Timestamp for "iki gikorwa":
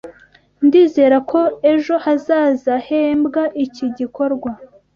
3.65-4.51